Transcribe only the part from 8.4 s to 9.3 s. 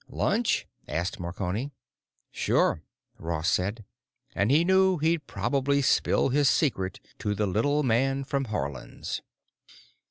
Haarland's.